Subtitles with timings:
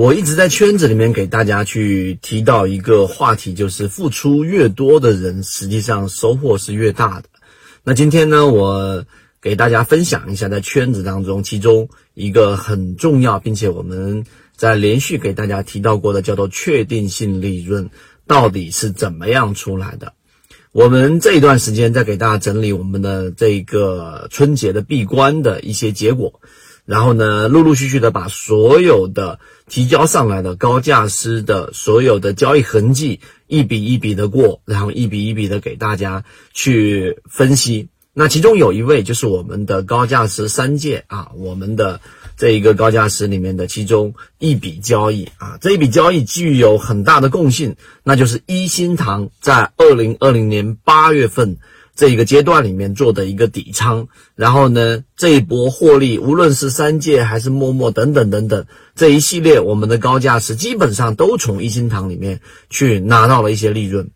[0.00, 7.24] 我一直在圈子里面给大家去提到一个话题，就是付出越多的人，实际上收获是越大的。
[7.84, 9.04] 那今天呢，我
[9.42, 14.24] 给大家分享一下在圈子当中，其中一个很重要，并且我们
[14.56, 17.90] 在连续给大家提到过的，叫做确定性利润，
[18.26, 20.14] 到底是怎么样出来的？
[20.72, 26.40] 我们这一段时间在给大家整理我们的这个春节的闭关的一些结果。
[26.86, 29.38] 然后呢，陆陆续续的把所有的
[29.70, 37.88] 提交上来的高价师的所有的交易痕迹一笔一笔的过，然后一笔一笔的给大家去分析。
[38.12, 42.00] 那其中有一位就是我们的高价师三界啊，我们的
[42.36, 51.58] 这一个高价师里面的其中一笔交易啊，这一笔交易具有很大的共性，那就是一心堂在二零二零年八月份。
[52.00, 58.64] 这一个阶段里面做的一个底仓，然后呢，这一波获利，无论是三界还是陌陌等等等等，
[58.94, 64.10] 这一系列我们的高价是基本上都从一心堂里面去拿到了一些利润。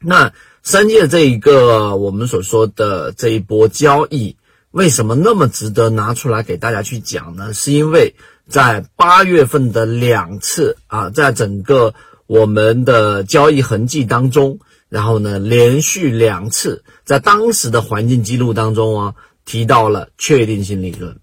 [0.00, 4.36] 那三界这一个我们所说的这一波交易，
[4.70, 7.52] 为什么那么值得拿出来给大家去讲呢？
[7.52, 8.14] 是因为
[8.48, 11.92] 在八月份的两次啊，在整个
[12.26, 14.58] 我们的交易痕迹当中。
[14.90, 19.14] 然后呢，连续两次在当时的环境记录当中啊，
[19.46, 21.18] 提到了确定性利润。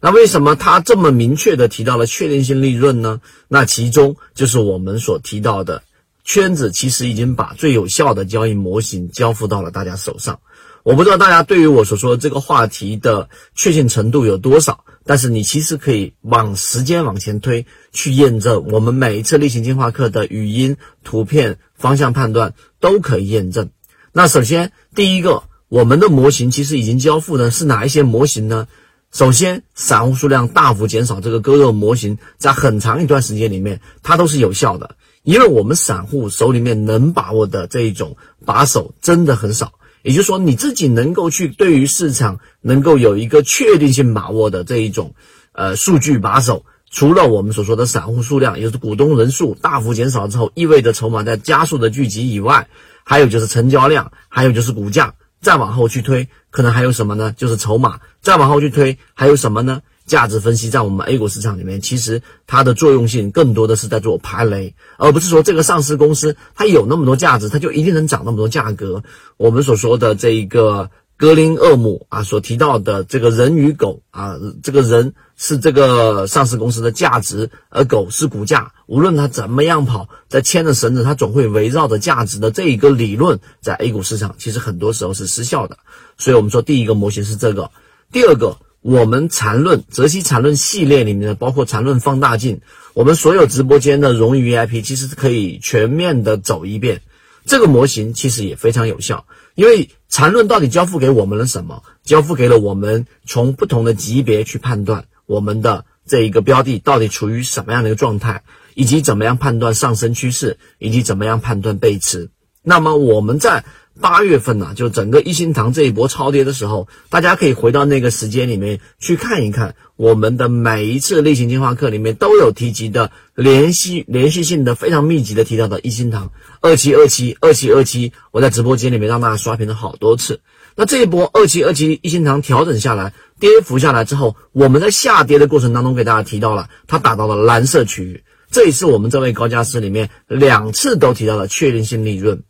[0.00, 3.20] 那为什么他这么明确的提到了确定性利润呢？
[3.46, 5.82] 那其中就是我们所提到的
[6.24, 10.40] 圈子，其实已经把最有效的交易模型交付到了大家手上。
[10.82, 23.70] 我不知道大家对于我所说的这个话题的确信程度有多少，但是你其实可以往时间往前推，去验证我们每一次例行进化课的语音、图片、方向判断都可以验证。
[24.12, 28.68] 那首先第一个，我们的模型其实已经交付的是哪一些模型呢？
[29.10, 39.72] 首先，散户数量大幅减少，这个割肉模型在很长一段时间里面它都是有效的，因为我们散户手里面能把握的这一种把手真的很少。
[40.02, 45.14] 也就是说，你自己能够去对于市场能够有一个确定性把握的这一种，
[45.52, 52.68] 呃，数据把手，除了我们所说的散户数量，也就是股东人数大幅减少之后，意味着筹码在加速的聚集以外，
[53.04, 57.34] 还有就是成交量，还有就是股价，再往后去推，可能还有什么呢？
[57.36, 59.82] 就是筹码，再往后去推，还有什么呢？
[60.10, 69.04] 价值分析在我们 A 股市场里面，其实它的作用性更多的是在做排雷，而不是说这个上市公司它有那么多价值，它就一定能涨那么多价格。
[69.36, 74.34] 我们所说的这一个格林厄姆啊，所提到的这个人与狗啊，
[74.64, 78.72] 这个人是这个上市公司的价值，而狗是股价。
[78.88, 85.78] 无论它怎么样跑，在牵着绳子，它总会围绕着价值的这一个理论，在 A 股市场其实很多时候是失效的。
[86.18, 87.70] 所以我们说第一个模型是这个，
[88.10, 88.56] 第二个。
[88.82, 92.62] 我们缠论泽西缠论系列里面的，包括缠论放大镜，
[92.94, 97.02] 我们所有直播间的荣誉 VIP 其实是可以全面的走一遍。
[97.44, 101.82] 这个模型其实也非常有效，因为缠论到底交付给我们了什么？
[102.04, 112.30] 交付给了我们从不同的级别去判断我们的这一个标的到底处于什么样的一个状态，以及怎么样判断上升趋势，以及怎么样判断背驰。
[112.62, 113.64] 那么我们在。
[114.00, 126.32] 八月份呢，就整个一心堂这一波超跌的时候，大家可以回到那个时间里面去看一看，我们的每一次类型进化课里面都有提及的连续连续性的非常密集的提到的一心堂
[126.62, 130.40] 二七二七二七二七，我在直播间里面让大家刷屏了好多次。
[130.76, 142.44] 那这一波二七二七一心堂调整下来，跌幅下来之后，我们在下跌的过程当中给大家提到了，它打到了蓝色区域，这也是我们这位高价师里面两次都提到了确定性利润。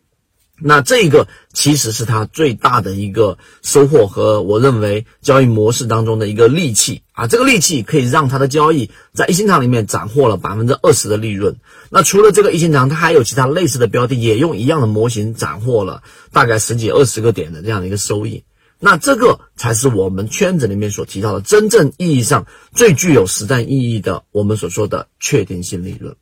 [0.63, 11.57] 那这个其实是他最大的一个收获和我认为交易模式当中的一个利器啊，这个利器可以让他的交易在一心堂里面斩获了百分之二十的利润。
[11.89, 18.45] 那除了这个一心堂，它还有其他类似的标的也用一样的模型斩获了大概十几二十个点的这样的一个收益。
[18.79, 26.17] 那这个才是我们圈子里面所提到的真正意义上最具有实战意义的我们所说的确定性利润。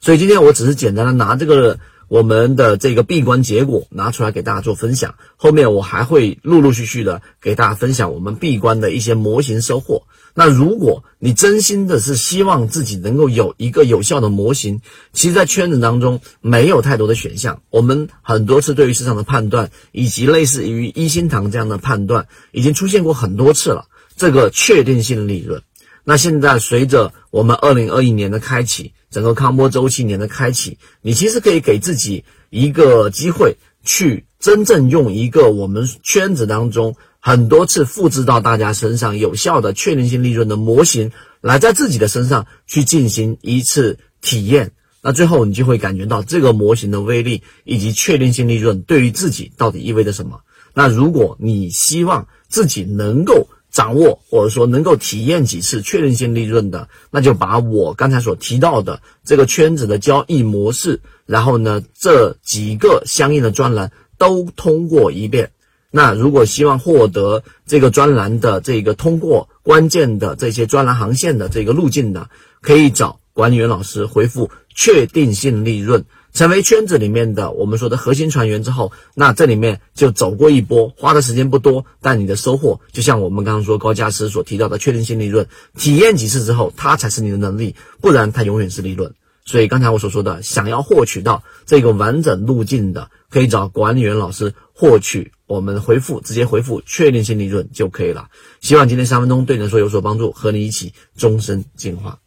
[0.00, 1.78] 所以今天我只是简单的拿这个。
[2.08, 10.04] 我们的这个闭关结果拿出来给大家做分享，后面我还会陆陆续续的给大家分享我们闭关的一些模型收获。
[10.34, 14.82] 那如果你真心的是希望自己能够有一个有效的模型，
[15.12, 17.62] 其实，在圈子当中没有太多的选项。
[17.70, 23.86] 我们很多次对于市场的判断，以及类似于一心堂这样的判断，已经出现过很多次了。
[24.14, 25.62] 这个确定性利润。
[26.08, 41.10] 那现在随着我们二零二一年的开启，整个康波周期年的开启，你其实可以给自己一个机会，去真正用一个我们圈子当中很多次复制到大家身上有效的确定性利润的模型，
[41.40, 43.98] 来在自己的身上去进行一次。
[44.22, 44.72] 体验。
[45.02, 50.40] 那最后你就会感觉到这个模型的威力以及确定性利润对于自己到底意味着什么。
[50.74, 65.50] 那如果你希望自己能够掌握或者说能够体验几次确定性利润的，那就把我刚才所提到的这个圈子的交易模式，然后呢这几个相应的专栏都通过一遍。
[65.90, 72.30] 那如果希望获得这个专栏的这个通过关键的这些专栏航线的这个路径的，
[72.62, 73.20] 可以找。
[73.36, 85.48] 管理员老师回复确定性利润，成为圈子里面的我们说的核心船员之后，那这里面就走过一波，花的时间不多，但你的收获就像我们刚刚说高价值所提到的确定性利润，
[85.78, 89.14] 体验几次之后，它才是你的能力，不然它永远是利润。
[89.46, 95.32] 所以刚才我所说的，想要获取到这个完整路径的，可以找管理员老师获取。
[95.46, 98.28] 我们回复直接回复确定性利润就可以了。
[98.60, 102.18] 希望今天三分钟对你来说有所帮助，和你一起终身进化。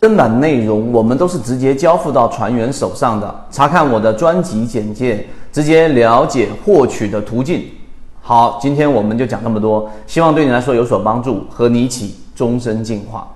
[0.00, 7.64] 正版内容我们都是直接交付到船员手上的，查看我的专辑简介，直接了解获取的途径。
[8.22, 13.28] 好，今天我们就讲这么多，希望对你来说有所帮助，和你一起终身进化。